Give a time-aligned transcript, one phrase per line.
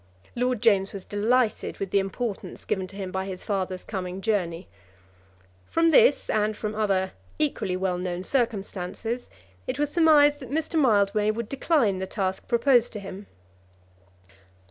[0.35, 4.67] Lord James was delighted with the importance given to him by his father's coming journey.
[5.67, 9.29] From this, and from other equally well known circumstances,
[9.67, 10.73] it was surmised that Mr.
[10.81, 13.27] Mildmay would decline the task proposed to him.